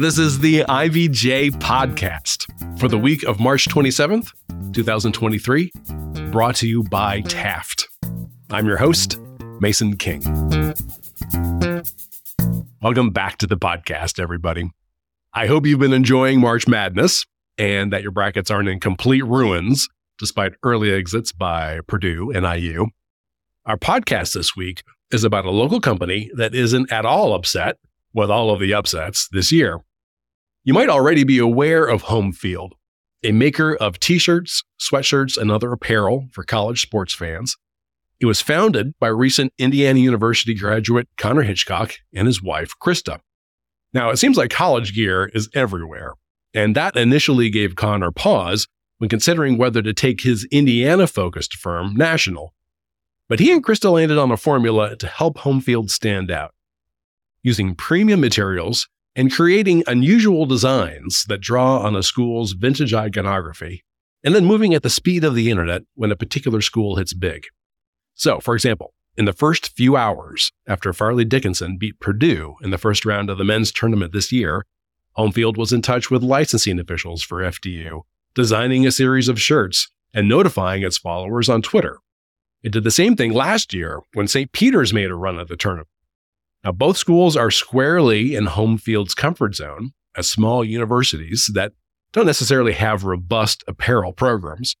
[0.00, 4.30] This is the IBJ podcast for the week of March 27th,
[4.72, 5.72] 2023,
[6.30, 7.88] brought to you by Taft.
[8.48, 9.18] I'm your host,
[9.58, 10.22] Mason King.
[12.80, 14.70] Welcome back to the podcast, everybody.
[15.34, 17.26] I hope you've been enjoying March Madness
[17.58, 22.86] and that your brackets aren't in complete ruins despite early exits by Purdue and IU.
[23.66, 27.78] Our podcast this week is about a local company that isn't at all upset
[28.14, 29.80] with all of the upsets this year.
[30.64, 32.72] You might already be aware of Homefield,
[33.22, 37.56] a maker of t shirts, sweatshirts, and other apparel for college sports fans.
[38.20, 43.20] It was founded by recent Indiana University graduate Connor Hitchcock and his wife, Christa.
[43.94, 46.14] Now, it seems like college gear is everywhere,
[46.52, 48.66] and that initially gave Connor pause
[48.98, 52.54] when considering whether to take his Indiana focused firm national.
[53.28, 56.52] But he and Christa landed on a formula to help Homefield stand out.
[57.42, 63.82] Using premium materials and creating unusual designs that draw on a school's vintage iconography,
[64.22, 67.42] and then moving at the speed of the internet when a particular school hits big.
[68.14, 72.78] So, for example, in the first few hours after Fairleigh Dickinson beat Purdue in the
[72.78, 74.64] first round of the men's tournament this year,
[75.16, 78.02] Homefield was in touch with licensing officials for FDU,
[78.34, 81.98] designing a series of shirts and notifying its followers on Twitter.
[82.62, 84.52] It did the same thing last year when St.
[84.52, 85.88] Peter's made a run at the tournament.
[86.64, 91.72] Now, both schools are squarely in Homefield's comfort zone as small universities that
[92.12, 94.76] don't necessarily have robust apparel programs.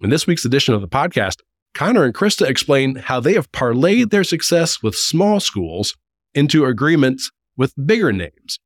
[0.00, 1.40] In this week's edition of the podcast,
[1.74, 5.96] Connor and Christa explain how they have parlayed their success with small schools
[6.34, 8.58] into agreements with bigger names.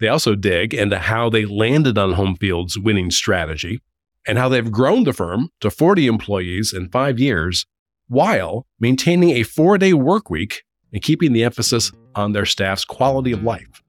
[0.00, 3.80] They also dig into how they landed on Homefield's winning strategy
[4.26, 7.66] and how they've grown the firm to 40 employees in five years
[8.08, 10.62] while maintaining a four day work week
[10.94, 13.82] and keeping the emphasis on their staff's quality of life.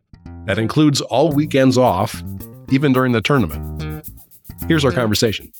[0.45, 2.21] That includes all weekends off,
[2.69, 4.03] even during the tournament.
[4.67, 5.51] Here's our conversation.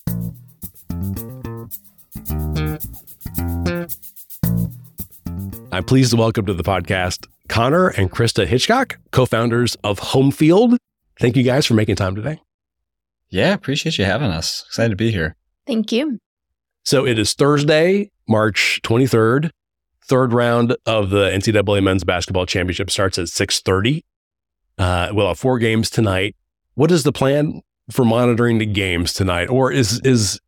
[5.71, 10.77] I'm pleased to welcome to the podcast Connor and Christa Hitchcock, co founders of Homefield.
[11.19, 12.41] Thank you guys for making time today.
[13.29, 14.63] Yeah, appreciate you having us.
[14.67, 15.35] Excited to be here.
[15.67, 16.19] Thank you.
[16.85, 19.51] So it is Thursday, March 23rd.
[20.07, 24.03] Third round of the NCAA Men's Basketball Championship starts at 6:30.
[24.77, 26.35] Uh, we'll have four games tonight.
[26.75, 30.39] What is the plan for monitoring the games tonight, or is is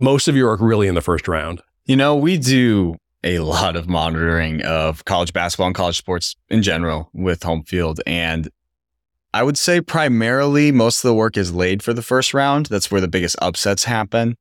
[0.00, 1.62] most of your work really in the first round?
[1.84, 6.62] You know, we do a lot of monitoring of college basketball and college sports in
[6.62, 8.48] general with Homefield, and
[9.32, 12.66] I would say primarily most of the work is laid for the first round.
[12.66, 14.36] That's where the biggest upsets happen.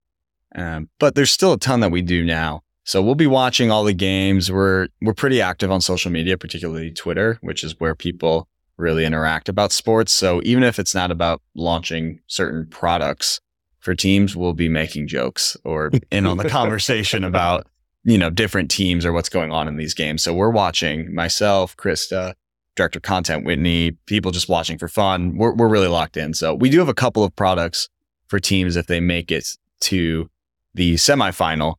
[0.56, 2.62] Um, but there's still a ton that we do now.
[2.86, 4.52] So we'll be watching all the games.
[4.52, 9.50] We're we're pretty active on social media, particularly Twitter, which is where people really interact
[9.50, 10.12] about sports.
[10.12, 13.40] So even if it's not about launching certain products
[13.80, 17.68] for teams, we'll be making jokes or in on the conversation about,
[18.04, 20.24] you know, different teams or what's going on in these games.
[20.24, 22.34] So we're watching myself, Christa,
[22.76, 25.38] director of content, Whitney, people just watching for fun.
[25.38, 26.34] We're, we're really locked in.
[26.34, 27.90] So we do have a couple of products
[28.28, 29.48] for teams if they make it
[29.82, 30.30] to
[30.74, 31.76] the semifinal.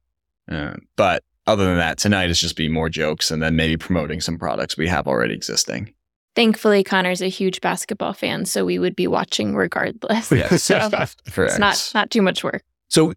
[0.50, 4.20] Uh, but other than that, tonight is just be more jokes and then maybe promoting
[4.20, 5.92] some products we have already existing.
[6.34, 10.32] Thankfully, Connor's a huge basketball fan, so we would be watching regardless.
[10.32, 10.90] Yes, so
[11.36, 12.62] it's not not too much work.
[12.88, 13.12] So,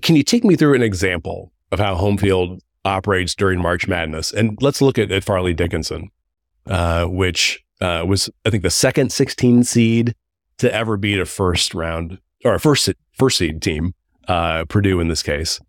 [0.00, 4.32] can you take me through an example of how Homefield operates during March Madness?
[4.32, 6.10] And let's look at, at Fairleigh Dickinson,
[6.66, 10.14] uh, which uh, was I think the second 16 seed
[10.58, 13.94] to ever beat a first round or a first first seed team
[14.28, 15.60] uh, Purdue in this case.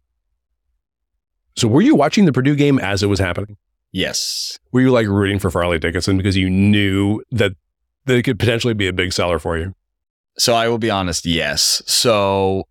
[1.55, 3.57] So were you watching the Purdue game as it was happening?
[3.91, 4.59] Yes.
[4.71, 7.51] Were you like rooting for Fairleigh Dickinson because you knew that
[8.05, 9.75] they could potentially be a big seller for you?
[10.37, 11.83] So I will be honest, yes.
[11.85, 12.63] So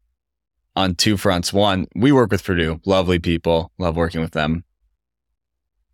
[0.74, 1.52] on two fronts.
[1.52, 4.64] One, we work with Purdue, lovely people, love working with them.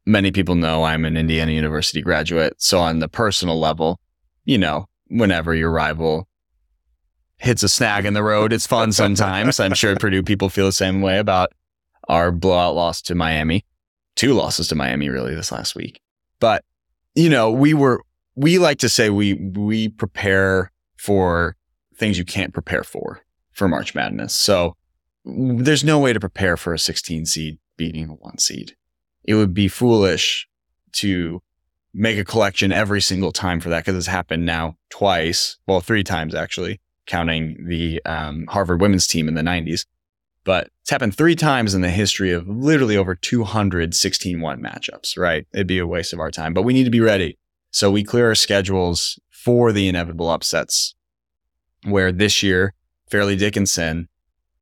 [0.06, 2.54] Many people know I'm an Indiana University graduate.
[2.58, 4.00] So on the personal level,
[4.44, 6.26] you know, whenever your rival
[7.38, 8.52] hits a snag in the road.
[8.52, 9.60] It's fun sometimes.
[9.60, 11.52] I'm sure Purdue people feel the same way about
[12.08, 13.64] our blowout loss to Miami.
[14.16, 16.00] Two losses to Miami really this last week.
[16.40, 16.64] But,
[17.14, 18.02] you know, we were
[18.34, 21.56] we like to say we we prepare for
[21.96, 23.20] things you can't prepare for
[23.52, 24.34] for March Madness.
[24.34, 24.76] So
[25.24, 28.76] there's no way to prepare for a 16 seed beating a one seed.
[29.24, 30.48] It would be foolish
[30.92, 31.42] to
[31.92, 36.04] make a collection every single time for that because it's happened now twice, well, three
[36.04, 39.84] times actually counting the um, Harvard women's team in the 90s.
[40.48, 45.18] But it's happened three times in the history of literally over 200 16 1 matchups,
[45.18, 45.46] right?
[45.52, 47.36] It'd be a waste of our time, but we need to be ready.
[47.70, 50.94] So we clear our schedules for the inevitable upsets.
[51.84, 52.72] Where this year,
[53.10, 54.08] Fairleigh Dickinson,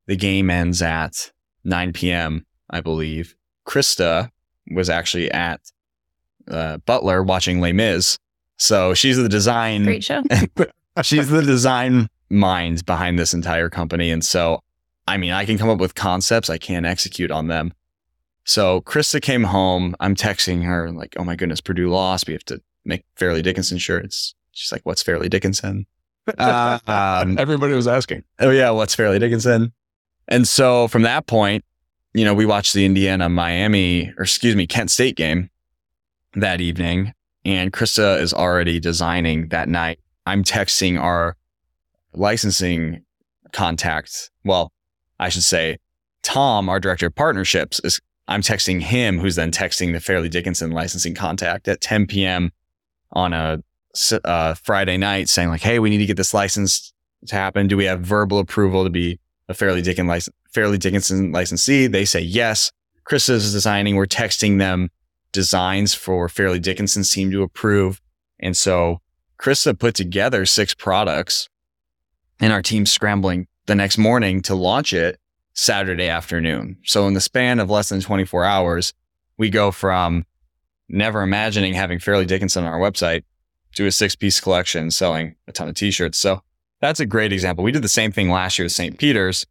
[0.07, 1.31] the game ends at
[1.63, 3.37] 9 p.m., I believe.
[3.65, 4.33] Christa
[4.73, 5.61] was actually at
[6.49, 8.19] uh, Butler watching Les Mis.
[8.57, 10.25] So she's the design Great show.
[11.03, 14.11] she's the design mind behind this entire company.
[14.11, 14.65] And so,
[15.07, 17.73] I mean, I can come up with concepts, I can't execute on them.
[18.45, 19.97] So Christa came home.
[19.99, 22.29] I'm texting her like, "Oh my goodness, Purdue lost.
[22.29, 25.87] We have to make Fairleigh Dickinson shirts." She's like, "What's Fairleigh Dickinson?"
[26.39, 28.23] Uh, um, Everybody was asking.
[28.39, 29.73] oh yeah, what's Fairleigh Dickinson?
[30.29, 31.65] And so from that point,
[32.15, 35.51] you know, we watched the Indiana Miami or excuse me, Kent State game
[36.35, 37.13] that evening,
[37.45, 39.99] and Christa is already designing that night.
[40.25, 41.37] I'm texting our
[42.13, 43.03] licensing
[43.53, 44.31] contact.
[44.45, 44.73] Well,
[45.19, 45.79] I should say
[46.23, 50.73] Tom, our director of partnerships, is I'm texting him, who's then texting the Fairleigh Dickinson
[50.73, 52.51] licensing contact at 10 p.m.
[53.13, 53.63] on a
[54.25, 56.93] uh, Friday night, saying like, "Hey, we need to get this license
[57.27, 57.69] to happen.
[57.69, 62.21] Do we have verbal approval to be a Fairleigh Dickinson, Fairleigh Dickinson licensee?" They say
[62.21, 62.73] yes.
[63.05, 63.95] Chris is designing.
[63.95, 64.91] We're texting them
[65.33, 68.01] designs for Fairleigh Dickinson seem to approve,
[68.41, 69.01] and so
[69.41, 71.49] Christa put together six products,
[72.41, 75.19] and our team's scrambling the next morning to launch it
[75.55, 76.79] Saturday afternoon.
[76.85, 78.93] So in the span of less than 24 hours,
[79.39, 80.25] we go from
[80.89, 83.25] never imagining having Fairleigh Dickinson on our website
[83.75, 86.19] to a six piece collection selling a ton of t-shirts.
[86.19, 86.43] So
[86.81, 87.65] that's a great example.
[87.65, 88.99] We did the same thing last year with St.
[88.99, 89.47] Peter's.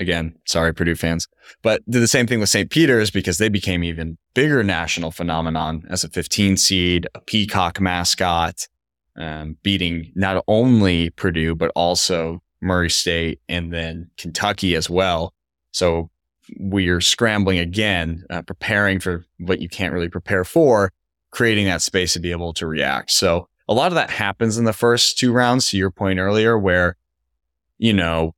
[0.00, 1.26] Again, sorry, Purdue fans,
[1.60, 2.70] but did the same thing with St.
[2.70, 8.68] Peter's because they became even bigger national phenomenon as a 15 seed, a peacock mascot,
[9.16, 15.32] um, beating not only Purdue, but also Murray State and then Kentucky as well.
[15.72, 16.10] So
[16.58, 20.90] we're scrambling again, uh, preparing for what you can't really prepare for,
[21.30, 23.10] creating that space to be able to react.
[23.10, 26.58] So a lot of that happens in the first two rounds, to your point earlier,
[26.58, 26.96] where,
[27.76, 28.34] you know,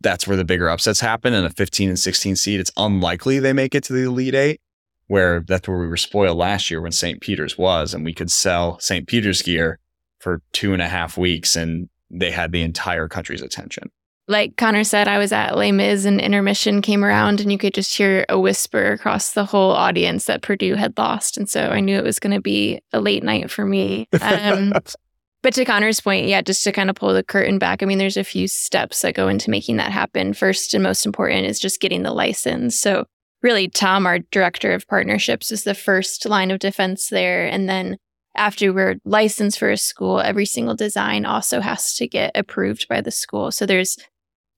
[0.00, 1.32] that's where the bigger upsets happen.
[1.32, 4.60] In a 15 and 16 seed, it's unlikely they make it to the Elite Eight,
[5.06, 7.22] where that's where we were spoiled last year when St.
[7.22, 9.08] Peter's was, and we could sell St.
[9.08, 9.78] Peter's gear
[10.18, 13.90] for two and a half weeks and they had the entire country's attention.
[14.26, 17.74] Like Connor said, I was at Les Mis and intermission came around, and you could
[17.74, 21.36] just hear a whisper across the whole audience that Purdue had lost.
[21.36, 24.08] And so I knew it was going to be a late night for me.
[24.22, 24.72] Um,
[25.42, 27.98] but to Connor's point, yeah, just to kind of pull the curtain back, I mean,
[27.98, 30.32] there's a few steps that go into making that happen.
[30.32, 32.78] First and most important is just getting the license.
[32.78, 33.04] So,
[33.42, 37.44] really, Tom, our director of partnerships, is the first line of defense there.
[37.46, 37.98] And then
[38.34, 43.00] after we're licensed for a school, every single design also has to get approved by
[43.00, 43.50] the school.
[43.50, 43.96] So, there's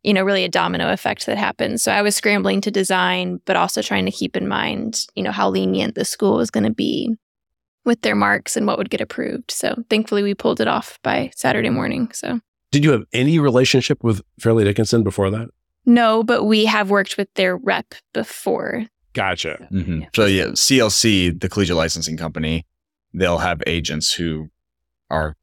[0.02, 1.82] you know, really a domino effect that happens.
[1.82, 5.32] So I was scrambling to design, but also trying to keep in mind, you know,
[5.32, 7.16] how lenient the school was going to be
[7.84, 9.50] with their marks and what would get approved.
[9.50, 12.12] So thankfully we pulled it off by Saturday morning.
[12.12, 12.38] So
[12.70, 15.48] Did you have any relationship with Fairleigh Dickinson before that?
[15.86, 18.86] no, but we have worked with their rep before.
[19.12, 19.66] Gotcha.
[19.72, 20.02] Mm-hmm.
[20.14, 22.66] So yeah, CLC, the collegiate licensing company,
[23.16, 24.50] they'll have agents who
[25.10, 25.36] are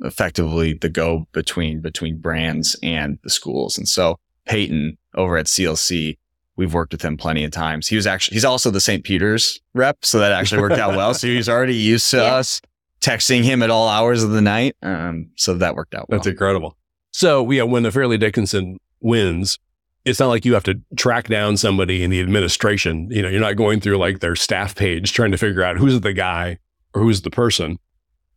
[0.00, 3.78] effectively the go between between brands and the schools.
[3.78, 6.18] And so Peyton over at CLC,
[6.56, 7.88] we've worked with him plenty of times.
[7.88, 9.04] He was actually he's also the St.
[9.04, 11.14] Peter's rep, so that actually worked out well.
[11.14, 12.34] So he's already used to Yeah.
[12.34, 12.60] us
[13.00, 14.76] texting him at all hours of the night.
[14.82, 16.18] Um, so that worked out well.
[16.18, 16.76] That's incredible.
[17.10, 19.58] So, yeah, when the Fairleigh Dickinson wins,
[20.04, 23.08] it's not like you have to track down somebody in the administration.
[23.10, 26.00] You know, you're not going through like their staff page trying to figure out who's
[26.00, 26.58] the guy
[26.94, 27.78] or who's the person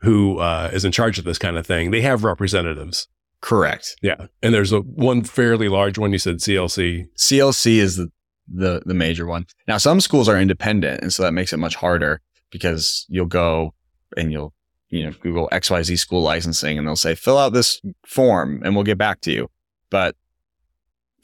[0.02, 1.92] who uh, is in charge of this kind of thing.
[1.92, 3.08] They have representatives.
[3.42, 3.96] Correct.
[4.02, 4.28] Yeah.
[4.42, 6.12] And there's a one fairly large one.
[6.12, 7.06] You said CLC.
[7.18, 8.10] CLC is the,
[8.48, 9.46] the the major one.
[9.68, 13.74] Now some schools are independent, and so that makes it much harder because you'll go
[14.16, 14.54] and you'll
[14.90, 18.84] you know Google XYZ school licensing, and they'll say fill out this form, and we'll
[18.84, 19.50] get back to you.
[19.90, 20.16] But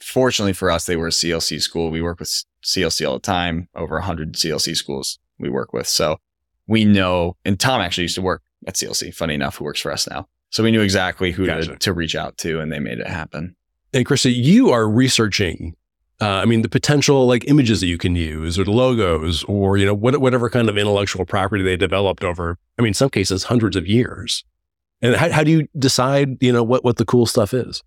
[0.00, 1.90] fortunately for us, they were a CLC school.
[1.90, 3.68] We work with CLC all the time.
[3.74, 6.18] Over hundred CLC schools we work with, so
[6.66, 7.36] we know.
[7.44, 9.14] And Tom actually used to work at CLC.
[9.14, 10.28] Funny enough, who works for us now.
[10.50, 11.72] So we knew exactly who Gotcha.
[11.72, 13.56] to, to reach out to, and they made it happen.
[13.92, 15.74] And Christa, you are researching.
[16.20, 19.76] Uh, I mean, the potential like images that you can use, or the logos, or
[19.76, 22.56] you know, what, whatever kind of intellectual property they developed over.
[22.78, 24.44] I mean, in some cases, hundreds of years.
[25.02, 27.82] And how, how do you decide, you know, what what the cool stuff is?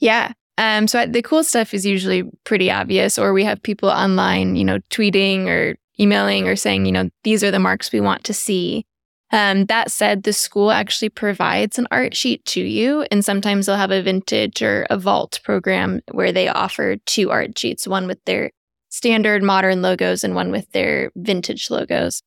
[0.00, 0.32] Yeah.
[0.58, 4.64] Um, so the cool stuff is usually pretty obvious, or we have people online, you
[4.64, 8.34] know, tweeting or emailing or saying, you know, these are the marks we want to
[8.34, 8.86] see.
[9.32, 13.76] Um, that said, the school actually provides an art sheet to you, and sometimes they'll
[13.76, 18.18] have a vintage or a vault program where they offer two art sheets, one with
[18.24, 18.50] their
[18.88, 22.22] standard modern logos and one with their vintage logos,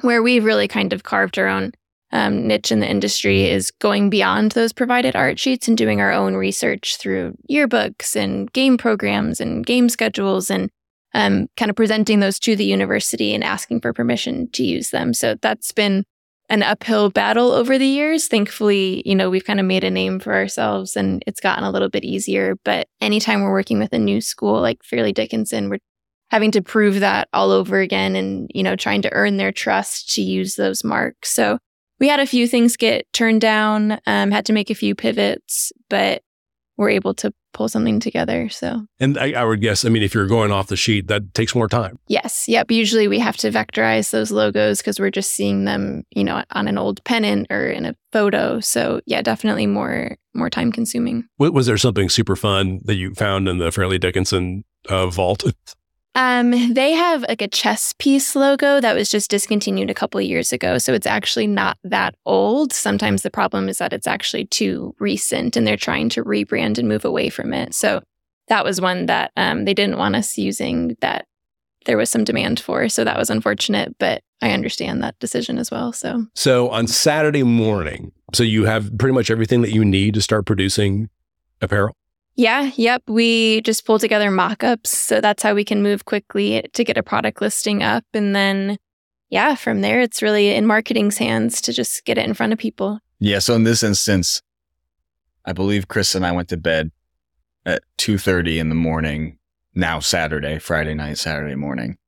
[0.00, 1.72] where we've really kind of carved our own
[2.12, 6.12] um, niche in the industry is going beyond those provided art sheets and doing our
[6.12, 10.70] own research through yearbooks and game programs and game schedules and
[11.14, 15.12] um, kind of presenting those to the university and asking for permission to use them.
[15.12, 16.04] So that's been
[16.48, 18.26] an uphill battle over the years.
[18.26, 21.70] Thankfully, you know, we've kind of made a name for ourselves and it's gotten a
[21.70, 22.56] little bit easier.
[22.64, 25.78] But anytime we're working with a new school like Fairleigh Dickinson, we're
[26.30, 30.14] having to prove that all over again and, you know, trying to earn their trust
[30.14, 31.30] to use those marks.
[31.30, 31.58] So
[32.00, 35.72] we had a few things get turned down, um, had to make a few pivots,
[35.88, 36.22] but
[36.76, 38.48] we're able to pull something together.
[38.48, 41.34] So, and I, I, would guess, I mean, if you're going off the sheet, that
[41.34, 41.98] takes more time.
[42.08, 42.46] Yes.
[42.48, 42.70] Yep.
[42.70, 46.68] Usually we have to vectorize those logos because we're just seeing them, you know, on
[46.68, 48.60] an old pennant or in a photo.
[48.60, 51.24] So, yeah, definitely more more time consuming.
[51.38, 55.44] Was there something super fun that you found in the Fairleigh Dickinson uh, vault?
[56.14, 60.52] Um, they have like a chess piece logo that was just discontinued a couple years
[60.52, 60.78] ago.
[60.78, 62.72] So it's actually not that old.
[62.72, 66.88] Sometimes the problem is that it's actually too recent and they're trying to rebrand and
[66.88, 67.74] move away from it.
[67.74, 68.02] So
[68.48, 71.26] that was one that um, they didn't want us using that
[71.86, 72.88] there was some demand for.
[72.88, 75.92] So that was unfortunate, but I understand that decision as well.
[75.92, 80.22] So, so on Saturday morning, so you have pretty much everything that you need to
[80.22, 81.08] start producing
[81.60, 81.94] apparel.
[82.36, 83.02] Yeah, yep.
[83.06, 84.96] We just pull together mock ups.
[84.96, 88.04] So that's how we can move quickly to get a product listing up.
[88.14, 88.78] And then,
[89.28, 92.58] yeah, from there, it's really in marketing's hands to just get it in front of
[92.58, 93.00] people.
[93.18, 93.40] Yeah.
[93.40, 94.40] So in this instance,
[95.44, 96.90] I believe Chris and I went to bed
[97.66, 99.38] at 2.30 in the morning,
[99.74, 101.98] now Saturday, Friday night, Saturday morning.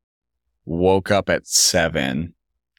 [0.64, 2.32] Woke up at 7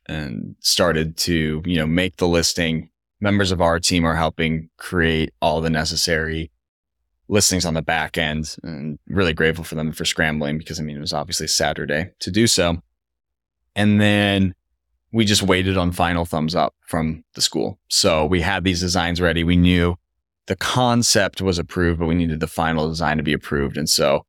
[0.07, 2.89] and started to, you know, make the listing.
[3.19, 6.49] Members of our team are helping create all the necessary
[7.27, 10.97] listings on the back end and really grateful for them for scrambling because I mean
[10.97, 12.81] it was obviously Saturday to do so.
[13.75, 14.53] And then
[15.11, 17.79] we just waited on final thumbs up from the school.
[17.87, 19.43] So we had these designs ready.
[19.43, 19.95] We knew
[20.47, 23.77] the concept was approved, but we needed the final design to be approved.
[23.77, 24.25] And so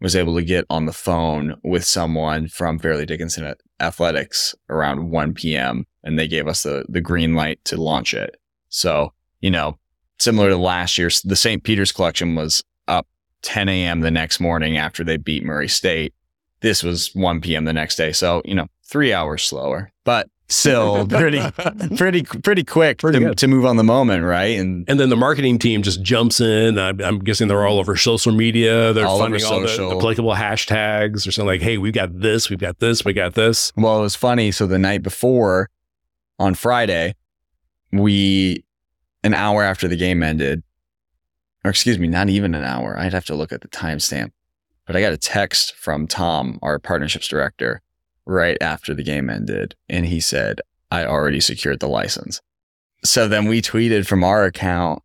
[0.00, 5.34] was able to get on the phone with someone from Fairleigh Dickinson Athletics around 1
[5.34, 5.86] p.m.
[6.02, 8.36] and they gave us the the green light to launch it.
[8.70, 9.78] So, you know,
[10.20, 11.62] similar to last year, the St.
[11.64, 13.06] Peter's collection was up
[13.42, 14.00] 10 a.m.
[14.00, 16.14] the next morning after they beat Murray State.
[16.60, 17.64] This was 1 p.m.
[17.64, 18.12] the next day.
[18.12, 21.40] So, you know, three hours slower, but still pretty,
[21.96, 24.58] pretty, pretty quick pretty to, to, move on the moment, right?
[24.58, 26.78] And and then the marketing team just jumps in.
[26.78, 28.92] I'm, I'm guessing they're all over social media.
[28.92, 32.50] They're all funding all the, the, applicable hashtags or something like, "Hey, we've got this,
[32.50, 34.50] we've got this, we got this." Well, it was funny.
[34.50, 35.70] So the night before,
[36.38, 37.14] on Friday,
[37.92, 38.64] we
[39.22, 40.62] an hour after the game ended,
[41.64, 42.98] or excuse me, not even an hour.
[42.98, 44.32] I'd have to look at the timestamp.
[44.86, 47.82] But I got a text from Tom, our partnerships director,
[48.26, 49.76] right after the game ended.
[49.88, 50.60] And he said,
[50.90, 52.40] I already secured the license.
[53.04, 55.02] So then we tweeted from our account,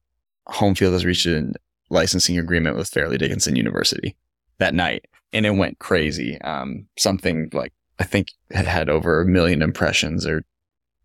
[0.48, 1.54] Homefield has reached a
[1.90, 4.16] licensing agreement with Fairleigh Dickinson University
[4.58, 5.06] that night.
[5.34, 6.40] And it went crazy.
[6.42, 10.44] Um, something like, I think it had over a million impressions or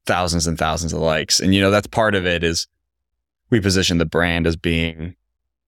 [0.07, 1.41] thousands and thousands of likes.
[1.41, 2.67] And, you know, that's part of it is
[3.51, 5.17] we position the brand as being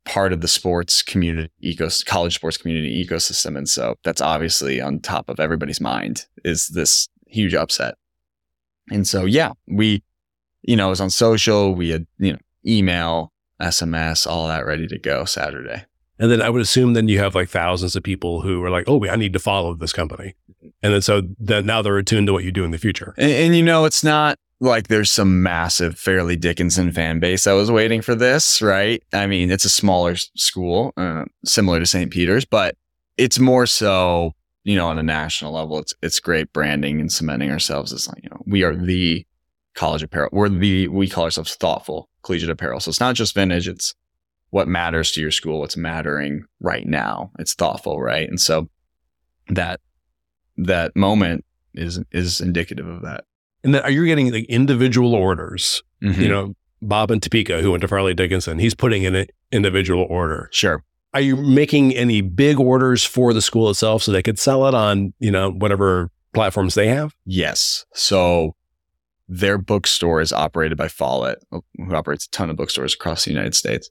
[0.05, 3.57] part of the sports community ecos college sports community ecosystem.
[3.57, 7.95] And so that's obviously on top of everybody's mind is this huge upset.
[8.91, 10.03] And so yeah we
[10.63, 14.87] you know it was on social we had you know email sms all that ready
[14.87, 15.85] to go saturday
[16.23, 18.85] and then i would assume then you have like thousands of people who are like
[18.87, 20.35] oh i need to follow this company
[20.83, 23.31] and then so then now they're attuned to what you do in the future and,
[23.31, 27.69] and you know it's not like there's some massive Fairleigh Dickinson fan base that was
[27.69, 29.03] waiting for this, right?
[29.13, 32.13] I mean, it's a smaller school, uh, similar to St.
[32.13, 32.77] Peter's, but
[33.17, 35.81] it's more so, you know, on a national level.
[35.81, 39.27] It's it's great branding and cementing ourselves as like, you know, we are the
[39.75, 40.29] college apparel.
[40.33, 42.79] We're the we call ourselves thoughtful collegiate apparel.
[42.79, 43.97] So it's not just vintage, it's
[44.53, 47.31] what matters to your school, what's mattering right now.
[47.39, 48.29] It's thoughtful, right?
[48.29, 48.69] And so
[49.49, 49.81] that
[50.59, 53.25] that moment is is indicative of that.
[53.65, 55.83] And then are you getting like individual orders?
[56.03, 56.21] Mm-hmm.
[56.21, 60.07] You know, Bob and Topeka, who went to Fairleigh Dickinson, he's putting in an individual
[60.11, 60.51] order.
[60.53, 60.85] Sure.
[61.15, 64.75] Are you making any big orders for the school itself so they could sell it
[64.75, 67.15] on, you know, whatever platforms they have?
[67.25, 67.87] Yes.
[67.95, 68.55] So
[69.29, 73.55] their bookstore is operated by Follett, who operates a ton of bookstores across the United
[73.55, 73.89] States.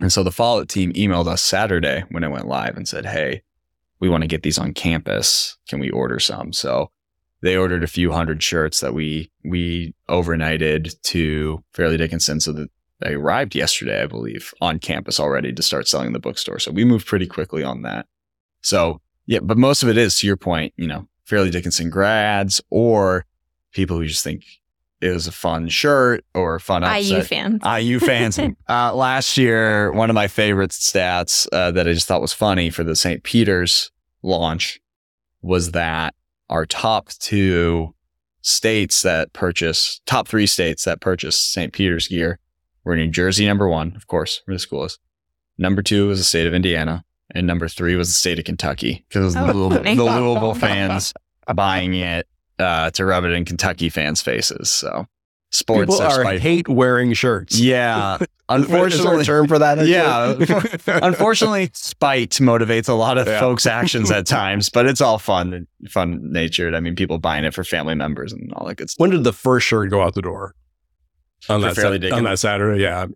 [0.00, 3.42] And so the Follett team emailed us Saturday when it went live and said, Hey,
[3.98, 5.56] we want to get these on campus.
[5.68, 6.52] Can we order some?
[6.52, 6.90] So
[7.42, 12.68] they ordered a few hundred shirts that we we overnighted to Fairleigh Dickinson so that
[13.00, 16.58] they arrived yesterday, I believe, on campus already to start selling the bookstore.
[16.58, 18.06] So we moved pretty quickly on that.
[18.62, 22.60] So yeah, but most of it is to your point, you know, Fairleigh Dickinson grads
[22.70, 23.26] or
[23.72, 24.44] people who just think
[25.00, 27.62] it was a fun shirt or a fun IU fans.
[27.64, 28.38] IU fans.
[28.68, 32.70] uh, last year, one of my favorite stats uh, that I just thought was funny
[32.70, 33.22] for the St.
[33.22, 33.90] Peter's
[34.22, 34.80] launch
[35.42, 36.14] was that
[36.48, 37.94] our top two
[38.40, 41.72] states that purchase, top three states that purchase St.
[41.72, 42.38] Peter's gear
[42.84, 44.98] were New Jersey, number one, of course, where the school is.
[45.58, 47.04] Number two was the state of Indiana.
[47.34, 51.12] And number three was the state of Kentucky because Oh, the, Louisville, the Louisville fans
[51.54, 54.70] buying it uh, to rub it in Kentucky fans' faces.
[54.70, 55.06] So
[55.50, 57.58] sports People are spite- hate wearing shirts.
[57.58, 58.18] yeah.
[58.20, 59.84] Is there a Unfortunately, term for that?
[59.88, 60.36] yeah.
[61.02, 63.40] Unfortunately, spite motivates a lot of Yeah.
[63.40, 66.72] folks' actions at times, but it's all fun, fun natured.
[66.74, 69.00] I mean, people buying it for family members and all that good stuff.
[69.00, 70.54] when did the first shirt go out the door?
[71.48, 72.18] On For that, Fairleigh Sat- Dickinson?
[72.26, 73.06] on that Saturday, yeah.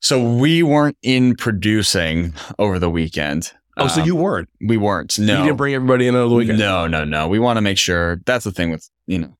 [0.00, 3.52] So we weren't in producing over the weekend.
[3.78, 4.48] Oh, so Um, you weren't?
[4.60, 5.18] we weren't.
[5.18, 6.58] No, You didn't bring everybody in on the weekend?
[6.58, 7.28] No, no, no.
[7.28, 9.36] We want to make sure that's the thing with, you know,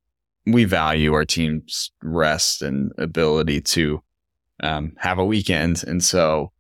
[0.47, 4.03] we value our team's rest and ability to
[4.63, 5.85] um, have a weekend.
[5.87, 6.53] And so,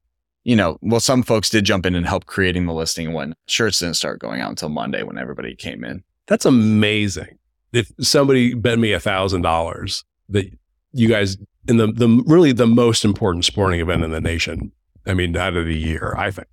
[0.44, 3.78] you know, well, some folks did jump in and help creating the listing when shirts
[3.78, 6.02] didn't start going out until Monday when everybody came in.
[6.26, 7.38] That's amazing.
[7.72, 10.46] If somebody bet me a thousand dollars that
[10.92, 14.72] you guys in the the really the most important sporting event in the nation,
[15.06, 16.48] I mean, out of the year, I think.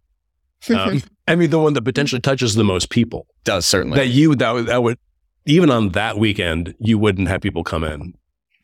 [0.70, 3.28] Um, I mean, the one that potentially touches the most people.
[3.44, 3.98] Does certainly.
[3.98, 4.98] That you that would, that would
[5.46, 8.14] even on that weekend, you wouldn't have people come in.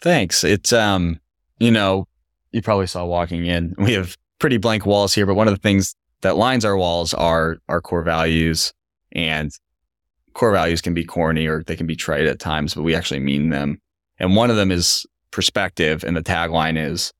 [0.02, 0.44] Thanks.
[0.44, 1.20] It's um,
[1.60, 2.08] you know,
[2.52, 3.76] you probably saw walking in.
[3.80, 7.14] We have pretty blank walls here, but one of the things that lines our walls
[7.14, 8.74] are our core values,
[9.12, 9.52] and
[10.34, 13.20] core values can be corny or they can be trite at times, but we actually
[13.20, 13.80] mean them.
[14.20, 17.12] And one of them is perspective, and the tagline is,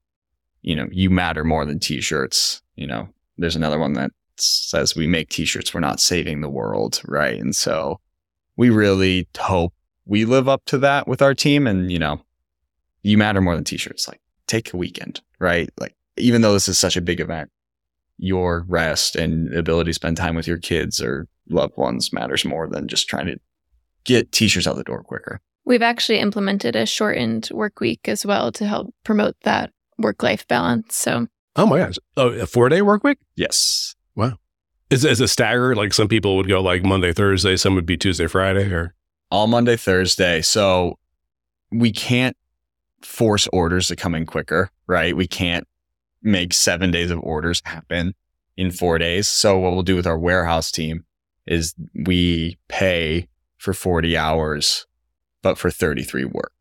[0.62, 2.62] you know, you matter more than t-shirts.
[2.76, 4.12] You know, there's another one that
[4.42, 7.40] says we make t-shirts, we're not saving the world, right?
[7.40, 8.00] And so
[8.58, 9.74] we really hope
[10.06, 12.22] we live up to that with our team, and you know
[13.04, 14.08] you matter more than t-shirts.
[14.08, 15.70] Like take a weekend, right?
[15.80, 17.50] Like even though this is such a big event,
[18.18, 22.68] your rest and ability to spend time with your kids or loved ones matters more
[22.68, 23.38] than just trying to
[24.04, 25.42] get t-shirts out the door quicker.
[25.66, 30.48] We've actually implemented a shortened work week as well to help promote that work life
[30.48, 30.96] balance.
[30.96, 33.96] So Oh my gosh, oh, a four day work week Yes.
[34.92, 35.76] Is is a stagger.
[35.76, 38.94] Like some people would go like Monday, Thursday, some would be Tuesday, Friday, or
[39.32, 40.42] All Monday, Thursday.
[40.42, 41.00] So
[41.72, 42.38] we can't
[43.02, 45.16] force orders to come in quicker, right?
[45.16, 45.68] We can't
[46.22, 48.14] make seven days of orders happen
[48.58, 49.28] in four days.
[49.28, 51.06] So what we'll do with our warehouse team
[51.48, 51.74] is
[52.06, 53.28] we pay
[53.58, 54.86] for 40 hours,
[55.42, 56.52] but for 33 work,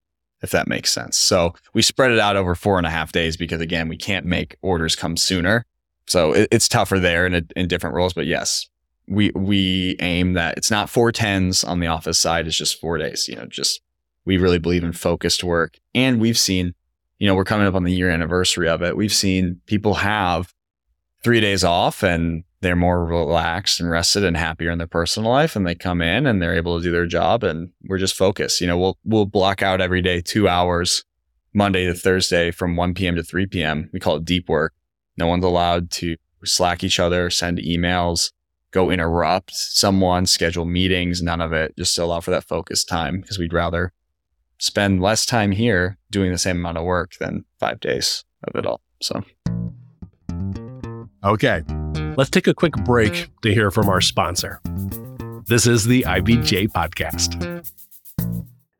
[0.42, 1.16] if that makes sense.
[1.16, 4.24] So we spread it out over four and a half days because again, we can't
[4.24, 5.66] make orders come sooner.
[6.10, 8.68] So it, it's tougher there in, a, in different roles, but yes,
[9.06, 12.48] we, we aim that it's not four tens on the office side.
[12.48, 13.80] It's just four days, you know, just,
[14.24, 15.78] we really believe in focused work.
[15.94, 16.74] And we've seen,
[17.20, 18.96] you know, we're coming up on the year anniversary of it.
[18.96, 20.52] We've seen people have
[21.22, 25.54] three days off and they're more relaxed and rested and happier in their personal life
[25.54, 28.60] and they come in and they're able to do their job and we're just focused.
[28.60, 31.04] You know, we'll we'll block out every day two hours
[31.54, 33.14] Monday to Thursday from 1 p.m.
[33.14, 33.90] to 3 p.m.
[33.92, 34.74] We call it deep work.
[35.20, 38.32] No one's allowed to slack each other, send emails,
[38.70, 43.20] go interrupt someone, schedule meetings, none of it, just to allow for that focused time
[43.20, 43.92] because we'd rather
[44.58, 48.64] spend less time here doing the same amount of work than five days of it
[48.64, 48.80] all.
[49.02, 49.22] So
[51.22, 51.62] Okay,
[52.16, 54.58] let's take a quick break to hear from our sponsor.
[55.48, 57.66] This is the IBJ podcast.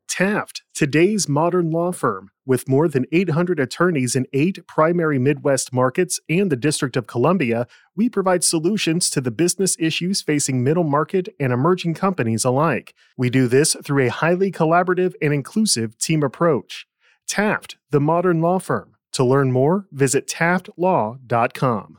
[0.09, 2.31] Taft, today's modern law firm.
[2.47, 7.67] With more than 800 attorneys in eight primary Midwest markets and the District of Columbia,
[7.95, 12.95] we provide solutions to the business issues facing middle market and emerging companies alike.
[13.17, 16.87] We do this through a highly collaborative and inclusive team approach.
[17.29, 18.97] Taft, the modern law firm.
[19.13, 21.99] To learn more, visit taftlaw.com.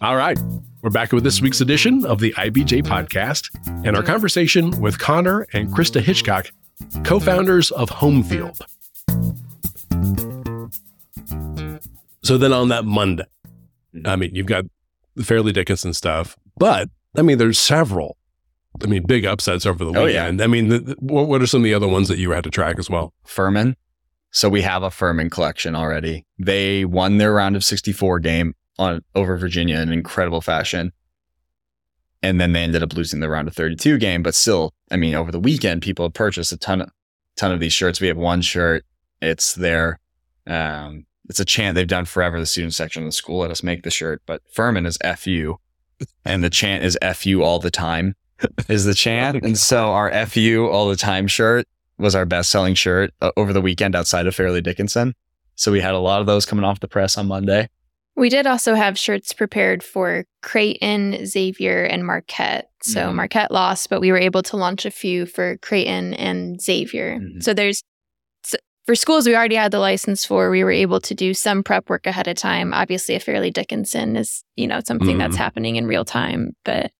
[0.00, 0.38] All right,
[0.84, 3.48] we're back with this week's edition of the IBJ podcast
[3.86, 6.50] and our conversation with Connor and Christa Hitchcock,
[7.04, 8.60] co founders of Homefield.
[12.22, 13.24] So then on that Monday,
[14.04, 14.66] I mean, you've got
[15.14, 18.18] the Fairleigh Dickinson stuff, but I mean, there's several.
[18.82, 20.24] I mean, big upsets over the Oh, yeah.
[20.24, 20.42] weekend.
[20.42, 22.44] I mean, the, the- what, what are some of the other ones that you had
[22.44, 23.14] to track as well?
[23.24, 23.76] Furman.
[24.32, 26.26] So we have a Furman collection already.
[26.38, 30.92] They won their round of 64 game on over Virginia in incredible fashion.
[32.22, 35.14] And then they ended up losing the round of 32 game, but still, I mean,
[35.14, 36.90] over the weekend, people have purchased a ton of
[37.36, 38.00] ton of these shirts.
[38.00, 38.84] We have one shirt.
[39.20, 39.98] It's their
[40.46, 42.38] um it's a chant they've done forever.
[42.38, 45.56] The student section of the school let us make the shirt, but Furman is FU.
[46.24, 48.14] And the chant is FU all the time.
[48.68, 49.42] is the chant.
[49.44, 51.66] And so our FU all the time shirt
[51.98, 55.14] was our best selling shirt uh, over the weekend outside of Fairleigh Dickinson.
[55.56, 57.68] So we had a lot of those coming off the press on Monday.
[58.16, 62.68] We did also have shirts prepared for Creighton, Xavier, and Marquette.
[62.82, 63.14] So Mhm.
[63.16, 67.18] Marquette lost, but we were able to launch a few for Creighton and Xavier.
[67.18, 67.42] Mhm.
[67.42, 67.82] So there's
[68.86, 71.88] for schools we already had the license for, we were able to do some prep
[71.88, 72.74] work ahead of time.
[72.74, 75.38] Obviously, a Fairleigh Dickinson is, you know, something that's Mhm.
[75.38, 76.90] happening in real time, but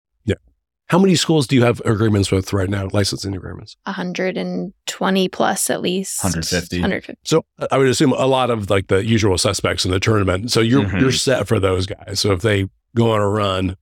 [0.88, 3.76] How many schools do you have agreements with right now, licensing agreements?
[3.84, 6.22] 120 plus at least.
[6.22, 6.76] 150.
[6.80, 7.18] 150.
[7.24, 10.50] So uh, I would assume a lot of like the usual suspects in the tournament.
[10.50, 11.00] So you're Mhm.
[11.00, 12.20] you're set for those guys.
[12.20, 13.76] So if they go on a run,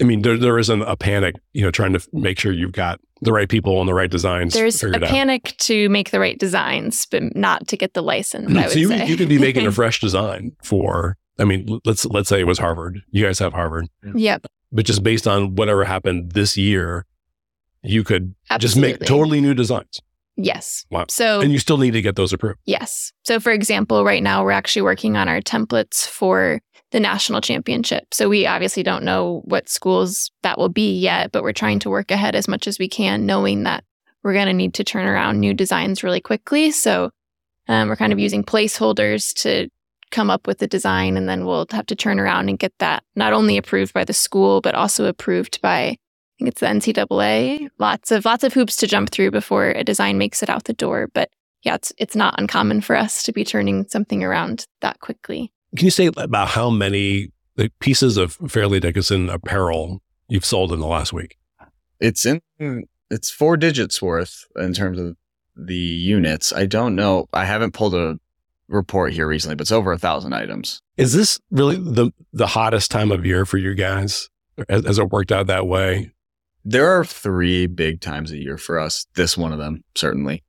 [0.00, 3.00] I mean, there there isn't a panic, you know, trying to make sure you've got
[3.22, 4.54] the right people and the right designs.
[4.54, 5.10] There's a figured out.
[5.10, 8.50] panic to make the right designs, but not to get the license.
[8.50, 9.06] I would so you, say.
[9.06, 11.16] you could be making a fresh design for.
[11.38, 13.00] I mean, let's let's say it was Harvard.
[13.10, 14.44] You guys have Harvard, yep.
[14.72, 17.06] But just based on whatever happened this year,
[17.82, 20.00] you could just make totally new designs,
[20.36, 20.86] Yes.
[20.90, 21.06] Wow.
[21.08, 22.58] So and you still need to get those approved.
[22.64, 23.12] Yes.
[23.24, 26.60] So, for example, right now we're actually working on our templates for
[26.92, 28.12] the national championship.
[28.12, 31.90] So, we obviously don't know what schools that will be yet, but we're trying to
[31.90, 33.84] work ahead as much as we can, knowing that
[34.22, 36.70] we're going to need to turn around new designs really quickly.
[36.70, 37.10] So,
[37.68, 39.68] um, we're kind of using placeholders to
[40.10, 43.02] come up with the design, and then we'll have to turn around and get that
[43.16, 45.80] not only approved by the school, but also approved by.
[45.80, 47.68] I think it's the NCAA.
[47.78, 50.72] Lots of lots of hoops to jump through before a design makes it out the
[50.72, 51.08] door.
[51.12, 51.30] But
[51.62, 55.52] yeah, it's it's not uncommon for us to be turning something around that quickly.
[55.76, 60.80] Can you say about how many like, pieces of Fairleigh Dickinson apparel you've sold in
[60.80, 61.36] the last week?
[62.00, 62.40] It's in
[63.10, 65.16] it's four digits worth in terms of
[65.56, 66.52] the units.
[66.52, 67.26] I don't know.
[67.32, 68.18] I haven't pulled a
[68.70, 70.80] report here recently, but it's over a thousand items.
[70.96, 74.28] Is this really the the hottest time of year for you guys?
[74.68, 76.12] Has, has it worked out that way?
[76.64, 79.06] There are three big times a year for us.
[79.14, 80.44] This one of them, certainly.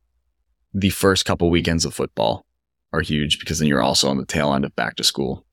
[0.74, 2.46] The first couple weekends of football
[2.94, 5.46] are huge because then you're also on the tail end of back to school.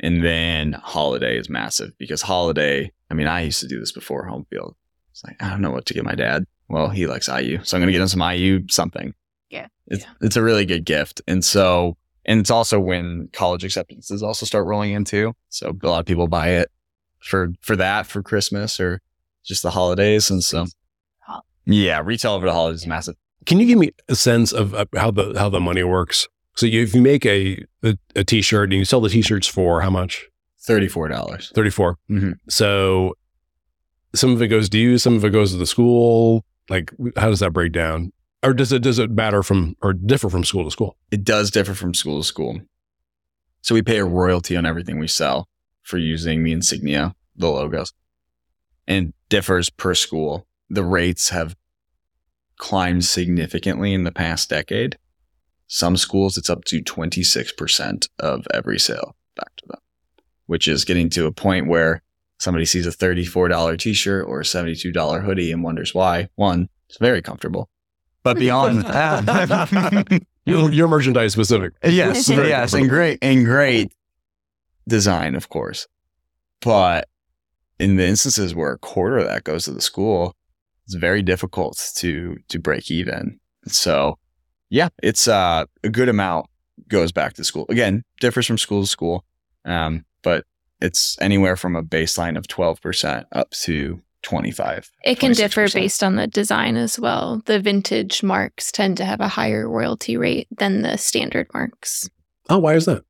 [0.00, 4.28] And then holiday is massive because holiday, I mean, I used to do this before
[4.28, 4.74] Homefield.
[5.12, 6.44] It's like, I don't know what to get my dad.
[6.68, 7.62] Well, he likes IU.
[7.64, 9.14] So I'm going to get him some IU something.
[9.50, 9.66] Yeah.
[9.86, 10.10] It's, Yeah.
[10.20, 11.22] it's a really good gift.
[11.28, 15.32] And so, and it's also when college acceptances also start rolling in too.
[15.48, 16.70] So a lot of people buy it
[17.20, 19.00] for, for that, for Christmas or
[19.44, 20.30] just the holidays.
[20.30, 20.66] And so,
[21.66, 23.16] yeah, retail over the holidays is massive.
[23.44, 26.26] Can you give me a sense of uh, how the how the money works?
[26.56, 29.80] So you, if you make a, a a t-shirt and you sell the t-shirts for
[29.82, 30.26] how much?
[30.66, 31.52] $34.
[31.54, 32.34] Thirty Mhm.
[32.48, 33.14] So
[34.16, 36.44] some of it goes to you, some of it goes to the school.
[36.68, 38.12] Like how does that break down?
[38.46, 40.96] Or does it does it matter from or differ from school to school?
[41.10, 42.60] It does differ from school to school.
[43.60, 45.48] So we pay a royalty on everything we sell
[45.82, 47.92] for using the insignia, the logos,
[48.86, 50.46] and differs per school.
[50.70, 51.56] The rates have
[52.56, 54.96] climbed significantly in the past decade.
[55.66, 59.80] Some schools, it's up to 26% of every sale back to them,
[60.46, 62.00] which is getting to a point where
[62.38, 66.28] somebody sees a $34 t shirt or a $72 hoodie and wonders why.
[66.36, 67.68] One, it's very comfortable.
[68.26, 71.74] But beyond that, Your, your merchandise specific.
[71.84, 73.92] Yes, Very yes, and great and great
[74.88, 75.86] design, of course.
[76.60, 77.08] But
[77.78, 80.34] in the instances where a quarter of that goes to the school,
[80.84, 83.38] it's very difficult to to break even.
[83.66, 84.18] So,
[84.70, 86.46] yeah, it's uh, a good amount
[86.88, 87.66] goes back to school.
[87.68, 89.24] Again, differs from school to school,
[89.64, 90.44] um, but
[90.80, 94.90] it's anywhere from a baseline of twelve percent up to twenty five.
[95.04, 95.74] It can differ 26%.
[95.74, 97.42] based on the design as well.
[97.46, 102.10] The vintage marks tend to have a higher royalty rate than the standard marks.
[102.50, 103.04] Oh, why is that?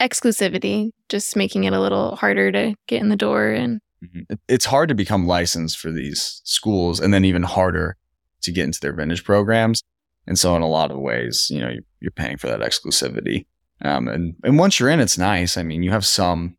[0.00, 4.64] Exclusivity, just making it a little harder to get in the door and It- It's
[4.66, 7.96] hard to become licensed for these schools and then even harder
[8.42, 9.82] to get into their vintage programs.
[10.26, 13.46] And so in a lot of ways, you know, you're, you're paying for that exclusivity.
[13.82, 15.56] Um, and, and once you're in, it's nice.
[15.58, 16.56] I mean, you have some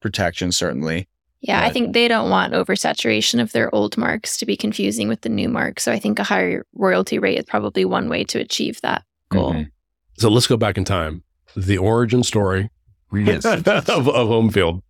[0.00, 1.08] protection, certainly.
[1.40, 5.20] Yeah, I think they don't want oversaturation of their old marks to be confusing with
[5.20, 5.84] the new marks.
[5.84, 9.52] So I think a higher royalty rate is probably one way to achieve that goal.
[9.52, 9.70] Mhm.
[10.18, 11.22] So let's go back in time.
[11.56, 12.70] The origin story
[13.12, 13.44] Yes.
[13.44, 14.82] of, of Homefield,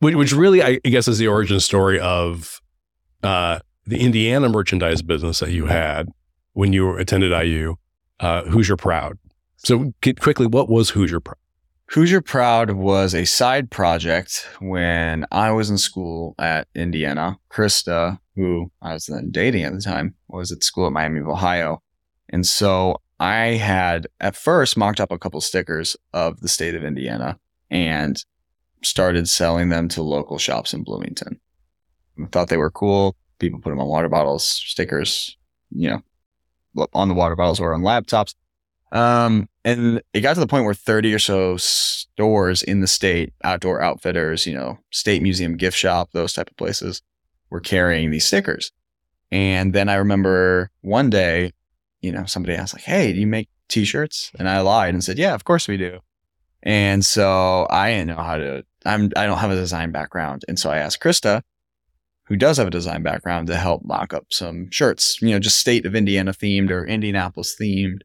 [0.00, 2.60] which, which really, I guess, is the origin story of
[3.22, 6.08] uh, the Indiana merchandise business that you had
[6.52, 7.76] when you attended IU.
[8.20, 9.16] Uh, Hoosier Proud.
[9.58, 11.36] So, get quickly, what was Hoosier Proud?
[11.92, 17.38] Hoosier Proud was a side project when I was in school at Indiana.
[17.50, 21.28] Christa, who I was then dating at the time, was at school at Miami of
[21.28, 21.82] Ohio.
[22.28, 26.84] And so I had at first mocked up a couple stickers of the state of
[26.84, 27.38] Indiana
[27.70, 28.22] and
[28.84, 31.40] started selling them to local shops in Bloomington.
[32.22, 33.16] I thought they were cool.
[33.38, 35.38] People put them on water bottles, stickers,
[35.70, 38.34] you know, on the water bottles or on laptops.
[38.92, 43.32] Um, and it got to the point where 30 or so stores in the state,
[43.44, 47.02] outdoor outfitters, you know, state museum gift shop, those type of places
[47.50, 48.72] were carrying these stickers.
[49.30, 51.52] And then I remember one day,
[52.00, 54.32] you know, somebody asked like, Hey, do you make t-shirts?
[54.38, 56.00] And I lied and said, yeah, of course we do.
[56.62, 60.44] And so I didn't know how to, I'm, I don't have a design background.
[60.48, 61.42] And so I asked Christa,
[62.24, 65.58] who does have a design background to help mock up some shirts, you know, just
[65.58, 68.00] state of Indiana themed or Indianapolis themed.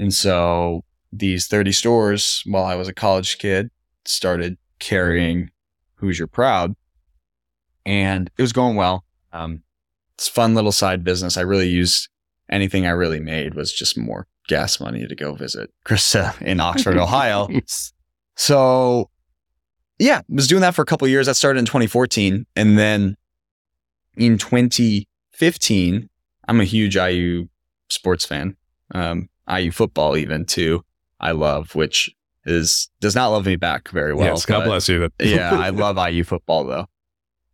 [0.00, 0.82] And so
[1.12, 3.70] these 30 stores, while I was a college kid,
[4.06, 5.50] started carrying
[5.96, 6.74] Hoosier Proud.
[7.84, 9.04] And it was going well.
[9.32, 9.62] Um,
[10.14, 11.36] it's fun little side business.
[11.36, 12.08] I really used
[12.48, 16.96] anything I really made was just more gas money to go visit Christa in Oxford,
[16.98, 17.48] Ohio.
[18.36, 19.10] So
[19.98, 21.26] yeah, was doing that for a couple years.
[21.26, 22.46] That started in 2014.
[22.56, 23.16] And then
[24.16, 26.08] in 2015,
[26.48, 27.48] I'm a huge IU
[27.90, 28.56] sports fan.
[28.94, 30.84] Um, IU football even too.
[31.18, 32.10] I love, which
[32.44, 34.26] is does not love me back very well.
[34.26, 35.08] Yes, God bless you.
[35.20, 36.86] yeah, I love IU football though.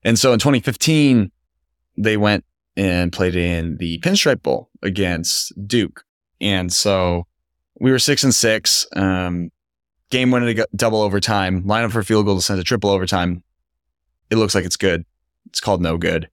[0.04, 1.32] And so in 2015,
[1.96, 2.44] they went
[2.76, 6.04] and played in the Pinstripe Bowl against Duke.
[6.40, 7.26] And so
[7.80, 8.86] we were six and six.
[8.94, 9.50] Um,
[10.10, 11.66] game went to double overtime.
[11.66, 13.42] Line up for field goal to send to triple overtime.
[14.30, 15.04] It looks like it's good.
[15.46, 16.28] It's called no good.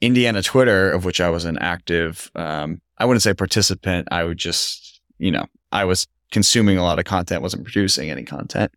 [0.00, 4.08] Indiana Twitter, of which I was an active, um, I wouldn't say participant.
[4.10, 8.24] I would just, you know, I was consuming a lot of content, wasn't producing any
[8.24, 8.72] content.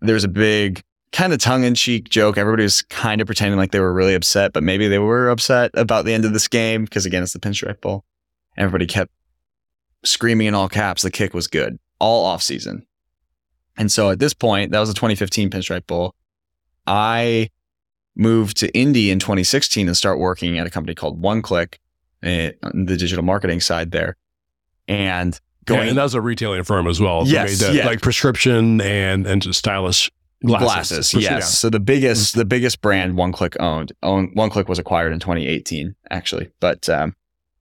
[0.00, 2.38] There was a big kind of tongue in cheek joke.
[2.38, 5.70] Everybody was kind of pretending like they were really upset, but maybe they were upset
[5.74, 8.04] about the end of this game because again, it's the Pinstripe Bowl.
[8.56, 9.12] Everybody kept
[10.04, 12.84] screaming in all caps the kick was good all off season.
[13.76, 16.14] And so at this point, that was a 2015 Pinstripe Bowl.
[16.86, 17.48] I
[18.16, 21.78] moved to Indy in 2016 and start working at a company called OneClick, uh,
[22.22, 24.16] on the digital marketing side there.
[24.88, 27.24] And going, yeah, and that was a retailing firm as well.
[27.26, 27.86] Yes, that, yeah.
[27.86, 30.10] like prescription and and just stylish
[30.44, 31.12] glasses.
[31.12, 31.14] glasses.
[31.14, 31.58] Yes.
[31.58, 33.92] So the biggest the biggest brand OneClick owned.
[34.02, 37.14] Own OneClick was acquired in 2018 actually, but um,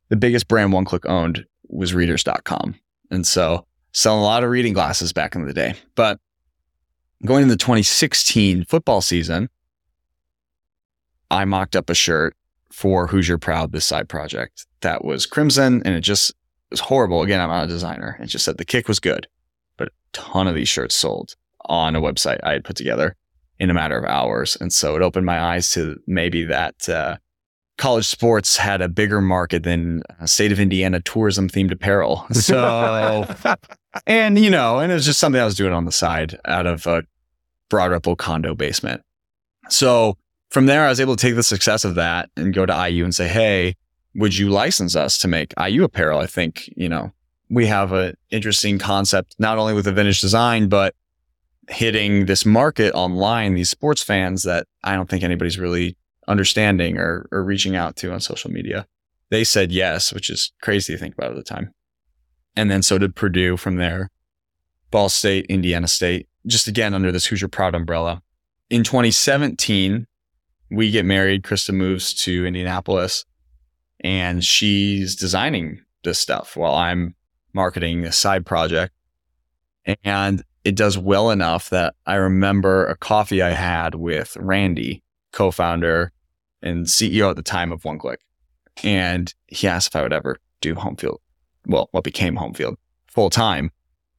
[0.09, 2.75] the biggest brand OneClick owned was readers.com.
[3.09, 5.75] And so selling a lot of reading glasses back in the day.
[5.95, 6.19] But
[7.25, 9.49] going into the 2016 football season,
[11.29, 12.35] I mocked up a shirt
[12.81, 16.33] for Hoosier Proud, this side project that was crimson and it just
[16.71, 17.21] was horrible.
[17.21, 18.17] Again, I'm not a designer.
[18.19, 19.27] It just said the kick was good,
[19.77, 23.15] but a ton of these shirts sold on a website I had put together
[23.59, 24.57] in a matter of hours.
[24.59, 27.17] And so it opened my eyes to maybe that uh,
[27.77, 32.25] college sports had a bigger market than state of Indiana tourism themed apparel.
[32.33, 33.27] So,
[34.07, 36.65] and you know, and it was just something I was doing on the side out
[36.65, 37.03] of a
[37.69, 39.03] Broad Ripple condo basement.
[39.69, 40.17] So
[40.51, 43.05] from there, I was able to take the success of that and go to IU
[43.05, 43.75] and say, Hey,
[44.13, 46.19] would you license us to make IU apparel?
[46.19, 47.11] I think, you know,
[47.49, 50.93] we have an interesting concept, not only with the vintage design, but
[51.69, 55.95] hitting this market online, these sports fans that I don't think anybody's really
[56.27, 58.85] understanding or, or reaching out to on social media.
[59.29, 61.73] They said yes, which is crazy to think about at the time.
[62.57, 64.09] And then so did Purdue from there,
[64.91, 68.21] Ball State, Indiana State, just again under this Hoosier Proud umbrella.
[68.69, 70.07] In 2017,
[70.71, 71.43] we get married.
[71.43, 73.25] Christa moves to Indianapolis
[73.99, 77.15] and she's designing this stuff while I'm
[77.53, 78.93] marketing a side project.
[80.03, 85.51] And it does well enough that I remember a coffee I had with Randy, co
[85.51, 86.11] founder
[86.61, 88.17] and CEO at the time of OneClick.
[88.83, 91.17] And he asked if I would ever do Homefield,
[91.65, 92.75] well, what became Homefield
[93.07, 93.71] full time,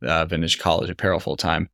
[0.03, 1.69] uh, vintage college apparel full time.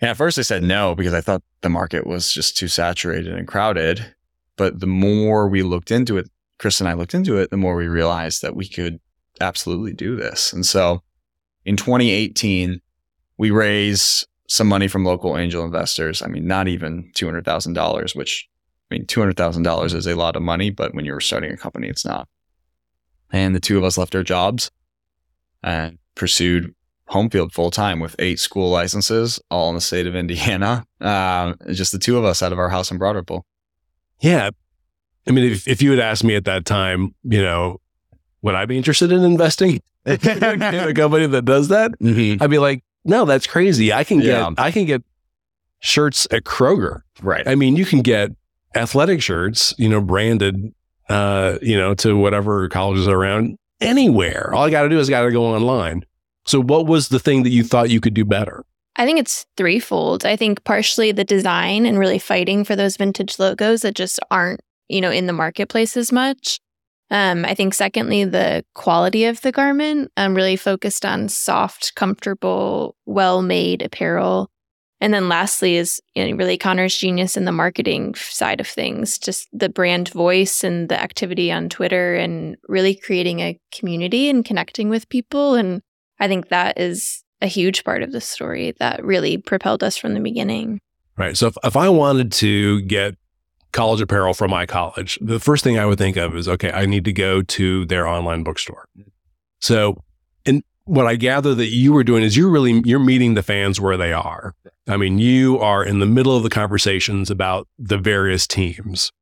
[0.00, 3.34] And at first I said no because I thought the market was just too saturated
[3.34, 4.14] and crowded.
[4.56, 7.76] But the more we looked into it, Chris and I looked into it, the more
[7.76, 8.98] we realized that we could
[9.40, 10.52] absolutely do this.
[10.52, 11.02] And so
[11.64, 12.80] in 2018,
[13.36, 16.22] we raised some money from local angel investors.
[16.22, 18.48] I mean, not even $200,000, which
[18.90, 22.04] I mean, $200,000 is a lot of money, but when you're starting a company, it's
[22.04, 22.28] not.
[23.30, 24.70] And the two of us left our jobs
[25.62, 26.74] and pursued
[27.10, 30.84] Homefield full time with eight school licenses, all in the state of Indiana.
[31.00, 33.44] Uh, just the two of us out of our house in Broad Ripple.
[34.20, 34.50] Yeah.
[35.26, 37.80] I mean, if, if you had asked me at that time, you know,
[38.42, 41.92] would I be interested in investing in a company that does that?
[42.00, 42.42] Mm-hmm.
[42.42, 43.92] I'd be like, no, that's crazy.
[43.92, 44.50] I can get Yeah.
[44.58, 45.02] I can get
[45.80, 47.02] shirts at Kroger.
[47.22, 47.46] Right.
[47.46, 48.30] I mean, you can get
[48.74, 50.74] athletic shirts, you know, branded,
[51.08, 54.52] uh, you know, to whatever colleges are around anywhere.
[54.54, 56.04] All I got to do is got to go online.
[56.48, 58.64] So, what was the thing that you thought you could do better?
[58.96, 60.24] I think it's threefold.
[60.24, 64.60] I think partially the design and really fighting for those vintage logos that just aren't
[64.88, 66.60] you know, in the marketplace as much.
[67.10, 70.10] Um, I think secondly, the quality of the garment.
[70.16, 74.50] I'm really focused on soft, comfortable, well-made apparel.
[75.00, 79.18] And then lastly is you know, really Connor's genius in the marketing side of things,
[79.18, 84.44] just the brand voice and the activity on Twitter and really creating a community and
[84.44, 85.54] connecting with people.
[85.54, 85.82] And
[86.20, 90.14] I think that is a huge part of the story that really propelled us from
[90.14, 90.80] the beginning.
[91.16, 91.36] Right.
[91.36, 93.16] So if, if I wanted to get
[93.72, 96.86] college apparel from my college, the first thing I would think of is okay, I
[96.86, 98.86] need to go to their online bookstore.
[99.60, 100.02] So,
[100.46, 103.80] and what I gather that you were doing is you're really you're meeting the fans
[103.80, 104.54] where they are.
[104.86, 109.12] I mean, you are in the middle of the conversations about the various teams.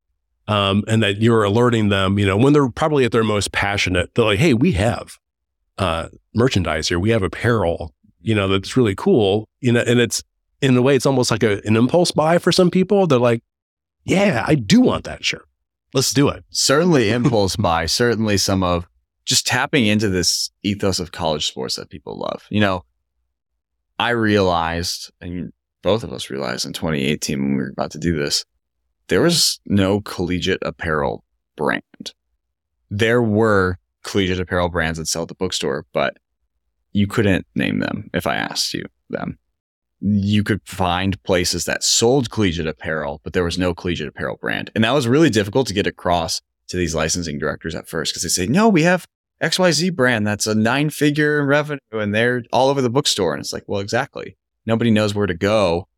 [0.49, 4.15] Um, and that you're alerting them, you know, when they're probably at their most passionate,
[4.15, 5.19] they're like, hey, we have
[5.79, 6.99] uh, merchandise here.
[6.99, 9.49] We have apparel, you know, that's really cool.
[9.61, 10.23] You know, and it's
[10.61, 13.07] in a way, it's almost like a, an impulse buy for some people.
[13.07, 13.43] They're like,
[14.05, 15.47] yeah, I do want that shirt.
[15.93, 16.45] Let's do it.
[16.51, 18.87] Certainly impulse buy, certainly some of
[19.25, 22.45] just tapping into this ethos of college sports that people love.
[22.49, 22.85] You know,
[23.99, 28.17] I realized, and both of us realized in 2018 when we were about to do
[28.17, 28.45] this,
[29.09, 31.25] there was no collegiate apparel
[31.57, 32.13] brand.
[32.91, 36.17] There were collegiate apparel brands that sell at the bookstore, but
[36.93, 39.39] you couldn't name them if I asked you them
[40.01, 44.71] you could find places that sold collegiate apparel, but there was no collegiate apparel brand.
[44.75, 48.23] And that was really difficult to get across to these licensing directors at first because
[48.23, 49.07] they say, no, we have
[49.43, 53.35] XYZ brand that's a nine figure revenue and they're all over the bookstore.
[53.35, 54.37] And it's like, well, exactly.
[54.67, 55.89] Nobody knows where to go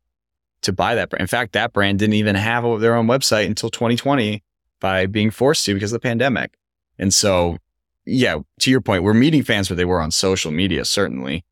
[0.61, 1.21] to buy that brand.
[1.21, 4.43] In fact, that brand didn't even have their own website until 2020
[4.79, 6.57] by being forced to because of the pandemic.
[6.97, 7.57] And so,
[8.09, 11.45] yeah, to your point, we're meeting fans where they were on social media, certainly.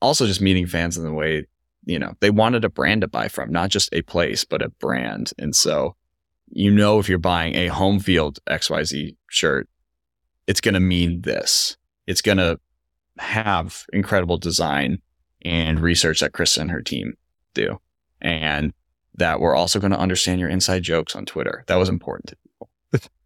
[0.00, 1.46] Also, just meeting fans in the way
[1.88, 4.68] you know, they wanted a brand to buy from, not just a place, but a
[4.68, 5.32] brand.
[5.38, 5.96] And so,
[6.50, 9.68] you know, if you're buying a Homefield XYZ shirt,
[10.46, 11.78] it's going to mean this.
[12.06, 12.60] It's going to
[13.18, 15.00] have incredible design
[15.42, 17.14] and research that Christa and her team
[17.54, 17.80] do.
[18.20, 18.74] And
[19.14, 21.64] that we're also going to understand your inside jokes on Twitter.
[21.68, 22.34] That was important.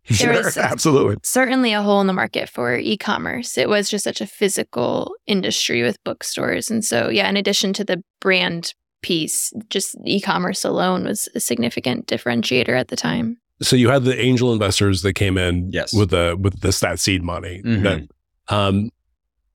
[0.09, 1.17] There sure, absolutely.
[1.23, 3.57] Certainly a hole in the market for e commerce.
[3.57, 6.71] It was just such a physical industry with bookstores.
[6.71, 11.41] And so, yeah, in addition to the brand piece, just e commerce alone was a
[11.41, 13.39] significant differentiator at the time.
[13.61, 15.95] So you had the angel investors that came in yes.
[15.95, 17.63] with the with the stat seed money.
[17.65, 17.83] Mm-hmm.
[17.85, 18.09] That,
[18.49, 18.91] um,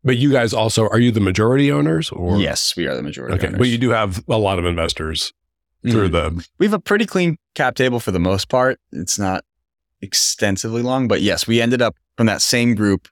[0.04, 3.36] but you guys also are you the majority owners or yes, we are the majority.
[3.36, 3.60] Okay, owners.
[3.60, 5.34] but you do have a lot of investors
[5.84, 6.38] through mm-hmm.
[6.38, 6.48] the.
[6.58, 8.80] We have a pretty clean cap table for the most part.
[8.94, 9.44] It's not
[10.02, 13.08] extensively long, but yes, we ended up from that same group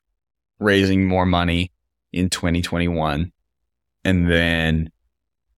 [0.59, 1.71] raising more money
[2.11, 3.31] in 2021.
[4.03, 4.91] And then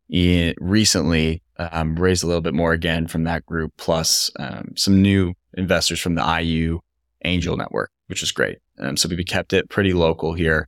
[0.10, 5.02] it recently um, raised a little bit more again from that group, plus um, some
[5.02, 6.80] new investors from the IU
[7.26, 8.60] Angel Network, which is great.
[8.80, 10.68] Um, so we kept it pretty local here.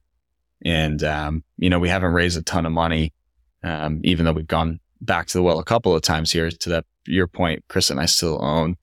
[0.65, 3.13] And, um, you know, we haven't raised a ton of money,
[3.63, 6.69] um, even though we've gone back to the well a couple of times here to
[6.69, 8.75] that, your point, Chris and I still own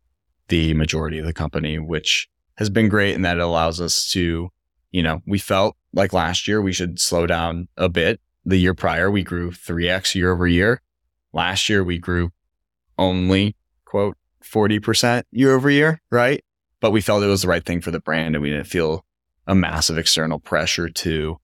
[0.48, 3.14] the majority of the company, which has been great.
[3.14, 4.50] And that it allows us to,
[4.90, 8.20] you know, we felt like last year we should slow down a bit.
[8.44, 10.80] The year prior, we grew 3x year over year.
[11.32, 12.30] Last year, we grew
[12.96, 16.42] only, quote, 40% year over year, right?
[16.80, 19.04] But we felt it was the right thing for the brand and we didn't feel
[19.46, 21.38] a massive external pressure to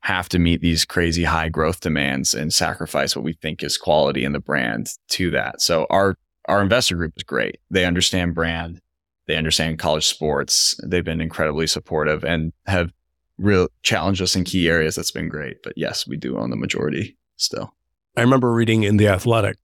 [0.00, 4.24] have to meet these crazy high growth demands and sacrifice what we think is quality
[4.24, 5.60] in the brand to that.
[5.60, 6.16] So our
[6.50, 7.58] our investor group is great.
[7.70, 8.80] They understand brand,
[9.26, 10.78] they understand college sports.
[10.84, 12.92] They've been incredibly supportive and have
[13.38, 14.96] real challenged us in key areas.
[14.96, 15.62] That's been great.
[15.62, 17.72] But yes, we do own the majority still.
[18.16, 19.56] I remember reading in the Athletic.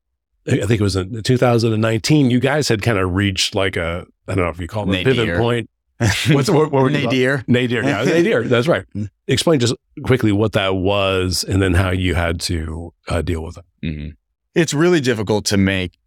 [0.48, 2.30] I think it was in 2019.
[2.30, 5.00] You guys had kind of reached like a I don't know if you call it
[5.00, 5.68] a pivot point.
[6.30, 7.42] What's what, what were nadir?
[7.48, 8.44] Nadir, yeah, nadir.
[8.44, 8.84] That's right.
[9.26, 13.56] Explain just quickly what that was, and then how you had to uh, deal with
[13.56, 13.64] it.
[13.82, 14.10] Mm-hmm.
[14.54, 15.98] It's really difficult to make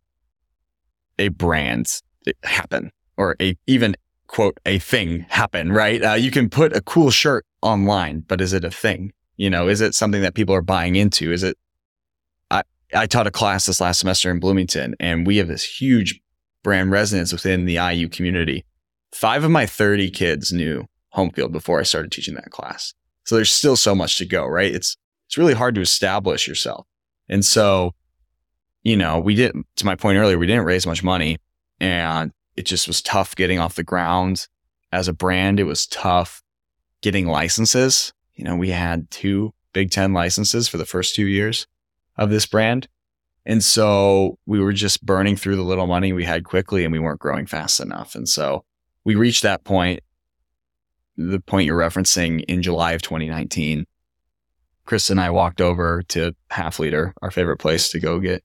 [1.19, 2.01] a brand
[2.43, 3.95] happen or a even
[4.27, 6.03] quote a thing happen, right?
[6.03, 9.11] Uh, you can put a cool shirt online, but is it a thing?
[9.37, 11.31] You know, is it something that people are buying into?
[11.31, 11.57] Is it?
[12.49, 12.63] I
[12.93, 16.21] I taught a class this last semester in Bloomington, and we have this huge
[16.63, 18.65] brand resonance within the IU community.
[19.11, 22.93] Five of my 30 kids knew Homefield before I started teaching that class.
[23.25, 24.73] So there's still so much to go, right?
[24.73, 24.97] It's
[25.27, 26.87] it's really hard to establish yourself.
[27.27, 27.93] And so
[28.89, 31.37] you know, we didn't, to my point earlier, we didn't raise much money
[31.79, 34.47] and it just was tough getting off the ground
[34.91, 35.59] as a brand.
[35.59, 36.41] It was tough
[37.01, 38.13] getting licenses.
[38.33, 41.67] You know, we had two Big Ten licenses for the first two years
[42.17, 42.87] of this brand.
[43.45, 46.97] And so we were just burning through the little money we had quickly and we
[46.97, 48.15] weren't growing fast enough.
[48.15, 48.65] And so
[49.03, 49.99] we reached that point,
[51.15, 53.85] the point you're referencing in July of 2019.
[54.85, 58.43] Chris and I walked over to Half Liter, our favorite place to go get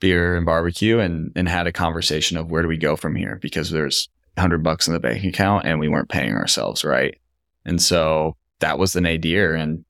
[0.00, 3.38] beer and barbecue, and and had a conversation of where do we go from here
[3.40, 7.18] because there's 100 bucks in the bank account and we weren't paying ourselves right.
[7.64, 9.54] And so that was the nadir.
[9.54, 9.84] And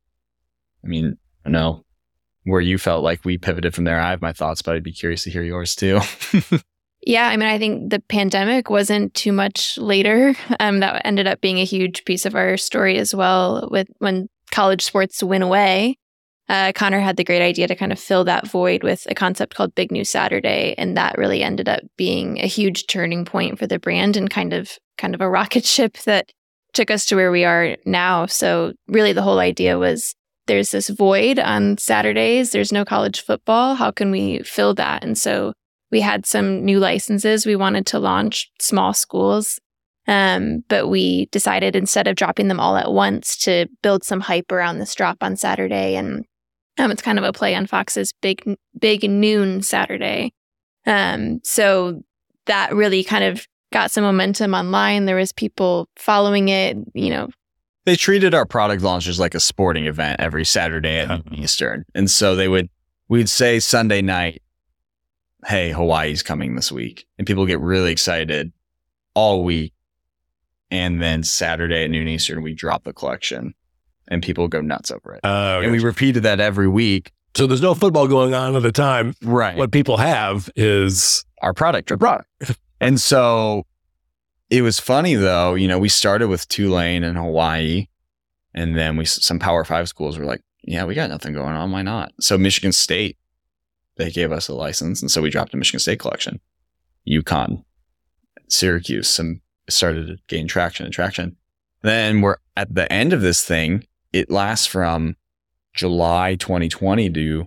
[0.84, 1.84] I mean, I know
[2.44, 4.00] where you felt like we pivoted from there.
[4.00, 6.00] I have my thoughts, but I'd be curious to hear yours too.
[7.06, 10.34] Yeah, I mean, I think the pandemic wasn't too much later.
[10.58, 13.68] Um, that ended up being a huge piece of our story as well.
[13.70, 15.96] With when college sports went away,
[16.50, 19.54] uh, Connor had the great idea to kind of fill that void with a concept
[19.54, 23.68] called Big New Saturday, and that really ended up being a huge turning point for
[23.68, 26.32] the brand and kind of kind of a rocket ship that
[26.72, 28.26] took us to where we are now.
[28.26, 30.12] So really, the whole idea was
[30.48, 32.50] there's this void on Saturdays.
[32.50, 33.76] There's no college football.
[33.76, 35.04] How can we fill that?
[35.04, 35.52] And so
[35.92, 39.60] we had some new licenses we wanted to launch small schools
[40.06, 44.50] um, but we decided instead of dropping them all at once to build some hype
[44.50, 46.24] around this drop on saturday and
[46.80, 50.32] um, it's kind of a play on fox's big big noon saturday
[50.86, 52.02] um, so
[52.46, 57.28] that really kind of got some momentum online there was people following it you know
[57.84, 61.20] they treated our product launches like a sporting event every saturday at Yeah.
[61.32, 62.68] eastern and so they would
[63.08, 64.42] we'd say sunday night
[65.46, 67.06] hey, Hawaii's coming this week.
[67.16, 68.52] And people get really excited
[69.14, 69.72] all week.
[70.70, 73.54] And then Saturday at noon Eastern, we drop the collection
[74.10, 75.20] and people go nuts over it.
[75.24, 77.12] Uh, and we repeated that every week.
[77.34, 79.14] so there's no football going on at the time.
[79.22, 79.56] Right.
[79.56, 82.26] What people have is our product drip.
[82.80, 83.64] and so
[84.50, 87.86] it was funny though, you know, we started with Tulane and Hawaii.
[88.52, 91.70] And then we, some Power Five schools were like, yeah, we got nothing going on.
[91.70, 92.12] Why not?
[92.20, 93.16] So Michigan State,
[93.96, 95.00] they gave us a license.
[95.00, 96.40] And so we dropped a Michigan State collection.
[97.08, 97.64] UConn,
[98.48, 101.36] Syracuse, some started to gain traction and traction.
[101.82, 103.84] Then we're at the end of this thing.
[104.12, 105.16] It lasts from
[105.74, 107.46] July 2020 to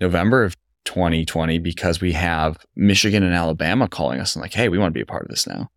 [0.00, 4.78] November of 2020 because we have Michigan and Alabama calling us and like, hey, we
[4.78, 5.68] want to be a part of this now.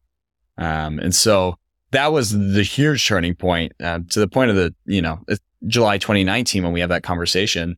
[0.58, 1.56] Um, and so
[1.92, 5.20] that was the huge turning point uh, to the point of the, you know,
[5.68, 7.78] July 2019 when we have that conversation.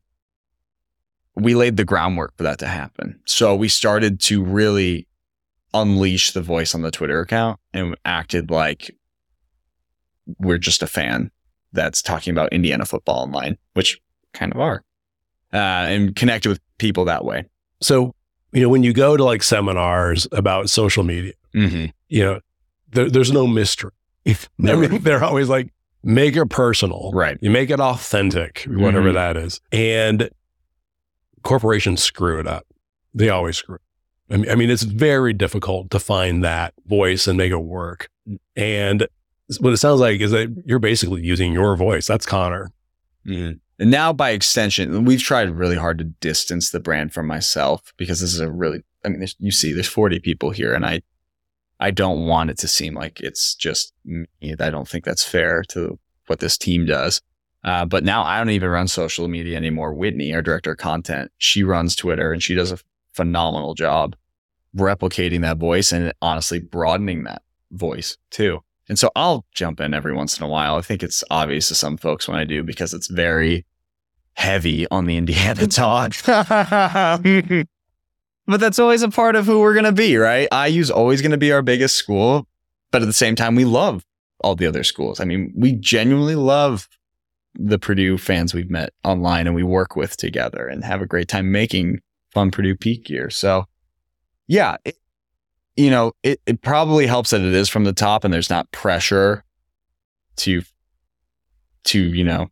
[1.36, 3.20] We laid the groundwork for that to happen.
[3.26, 5.08] So we started to really
[5.74, 8.96] unleash the voice on the Twitter account and acted like
[10.40, 11.32] we're just a fan
[11.76, 14.00] that's talking about Indiana football online, which
[14.34, 14.84] kind of are,
[15.54, 17.46] uh, and connected with people that way.
[17.82, 18.14] so
[18.52, 21.86] you know when you go to like seminars about social media, Mm-hmm.
[22.10, 22.40] you know
[22.92, 23.92] there, there's no mystery.
[24.58, 25.72] They're always like
[26.04, 27.38] make it personal, Right.
[27.42, 29.14] You make it authentic, whatever Mhm.
[29.16, 30.30] that is, and
[31.44, 32.66] corporations screw it up.
[33.14, 33.76] They always screw.
[33.76, 33.82] It.
[34.34, 38.10] I mean, I mean, it's very difficult to find that voice and make it work.
[38.56, 39.08] And
[39.60, 42.08] what it sounds like is that you're basically using your voice.
[42.08, 42.72] That's Connor.
[43.78, 48.22] And now, by extension, we've tried really hard to distance the brand from myself because
[48.22, 51.02] this is a really, I mean, you see, there's 40 people here, and I,
[51.80, 54.28] I don't want it to seem like it's just me.
[54.60, 57.22] I don't think that's fair to what this team does.
[57.66, 59.94] Uh, but now I don't even run social media anymore.
[59.94, 62.78] Whitney, our director of content, she runs Twitter and she does a
[63.14, 64.16] phenomenal job
[64.78, 67.42] replicating that voice and honestly broadening that
[67.72, 68.62] voice too.
[68.88, 70.76] And so I'll jump in every once in a while.
[70.76, 73.66] I think it's obvious to some folks when I do because it's very
[74.34, 76.14] heavy on the Indiana talk.
[76.26, 77.68] but
[78.48, 80.48] that's always a part of who we're going to be, right?
[80.68, 82.48] IU's always going to be our biggest school,
[82.92, 84.06] but at the same time, we love
[84.42, 85.20] all the other schools.
[85.20, 86.88] I mean, we genuinely love
[87.58, 91.28] the Purdue fans we've met online and we work with together and have a great
[91.28, 93.30] time making fun Purdue Pete gear.
[93.30, 93.66] So,
[94.48, 94.98] yeah, it,
[95.76, 98.72] you know, it, it probably helps that it is from the top and there's not
[98.72, 99.44] pressure
[100.38, 100.62] to,
[101.86, 102.48] to, you know,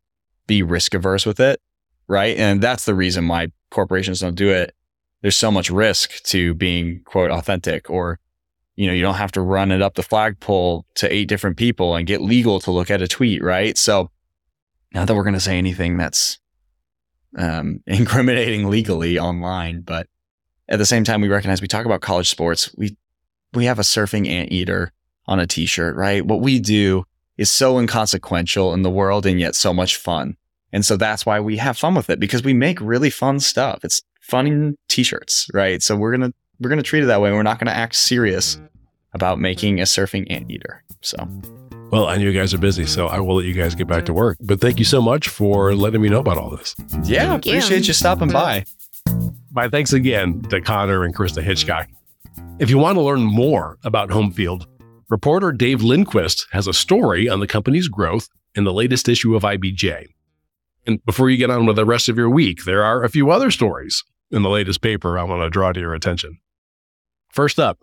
[0.47, 1.61] be risk averse with it.
[2.07, 2.37] Right.
[2.37, 4.75] And that's the reason why corporations don't do it.
[5.21, 8.19] There's so much risk to being quote authentic or,
[8.75, 11.95] you know, you don't have to run it up the flagpole to eight different people
[11.95, 13.41] and get legal to look at a tweet.
[13.41, 13.77] Right.
[13.77, 14.11] So
[14.93, 16.39] not that we're going to say anything that's
[17.37, 20.07] um, incriminating legally online, but
[20.69, 22.73] at the same time, we recognize we talk about college sports.
[22.77, 22.95] We
[23.53, 24.91] we have a surfing anteater
[25.27, 26.25] on a t-shirt, right?
[26.25, 27.05] What we do
[27.37, 30.35] is so inconsequential in the world and yet so much fun.
[30.71, 33.83] And so that's why we have fun with it because we make really fun stuff.
[33.83, 35.81] It's fun t-shirts, right?
[35.81, 37.31] So we're going to we're going to treat it that way.
[37.31, 38.59] We're not going to act serious
[39.13, 40.83] about making a surfing anteater.
[41.01, 41.17] So,
[41.91, 44.05] Well, I know you guys are busy, so I will let you guys get back
[44.05, 44.37] to work.
[44.41, 46.75] But thank you so much for letting me know about all this.
[47.03, 47.51] yeah, Thank you.
[47.53, 48.65] appreciate you stopping by.
[49.51, 51.87] My thanks again to Connor and Christa Hitchcock.
[52.59, 54.67] If you want to learn more about Homefield,
[55.09, 59.41] reporter Dave Lindquist has a story on the company's growth in the latest issue of
[59.41, 60.05] IBJ.
[60.85, 63.31] And before you get on with the rest of your week, there are a few
[63.31, 66.39] other stories in the latest paper I want to draw to your attention.
[67.29, 67.79] First up,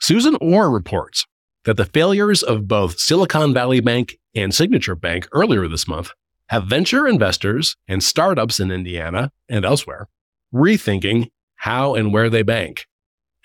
[0.00, 1.26] Susan Orr reports
[1.64, 6.10] that the failures of both Silicon Valley Bank and Signature Bank earlier this month
[6.48, 10.08] have venture investors and startups in Indiana and elsewhere
[10.52, 12.86] rethinking how and where they bank.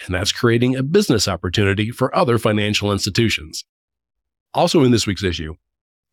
[0.05, 3.65] And that's creating a business opportunity for other financial institutions.
[4.53, 5.55] Also, in this week's issue,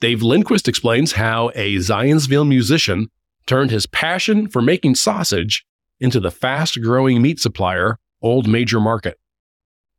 [0.01, 3.09] Dave Lindquist explains how a Zionsville musician
[3.47, 5.65] turned his passion for making sausage
[6.01, 9.19] into the fast growing meat supplier, Old Major Market.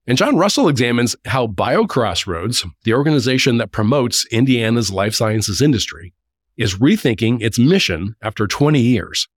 [0.07, 6.13] And John Russell examines how BioCrossroads, the organization that promotes Indiana's life sciences industry,
[6.57, 9.27] is rethinking its mission after 20 years.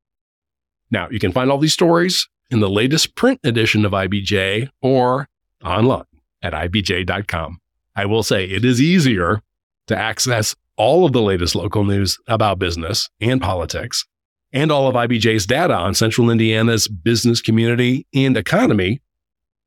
[0.90, 5.28] Now, you can find all these stories in the latest print edition of IBJ or
[5.64, 6.04] online
[6.42, 7.58] at ibj.com.
[7.94, 9.42] I will say it is easier
[9.88, 14.04] to access all of the latest local news about business and politics
[14.52, 19.00] and all of IBJ's data on Central Indiana's business community and economy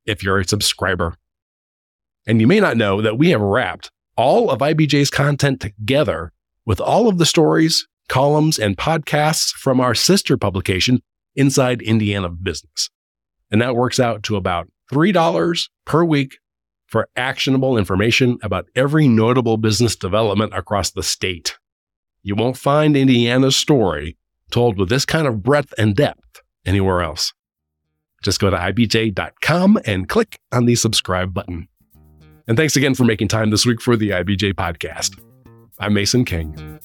[0.06, 1.16] if you're a subscriber.
[2.26, 6.32] And you may not know that we have wrapped all of IBJ's content together
[6.66, 11.02] with all of the stories, columns, and podcasts from our sister publication,
[11.36, 12.90] Inside Indiana Business.
[13.52, 16.38] And that works out to about $3 per week
[16.88, 21.58] for actionable information about every notable business development across the state.
[22.24, 24.18] You won't find Indiana's story
[24.52, 27.34] told with this kind of breadth and depth anywhere else.
[28.24, 31.68] Just go to ibj.com and click on the subscribe button.
[32.48, 35.20] And thanks again for making time this week for the IBJ podcast.
[35.80, 36.80] I'm Mason King.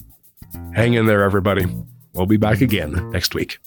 [0.75, 1.67] Hang in there, everybody.
[2.17, 3.59] We'll be back again next week.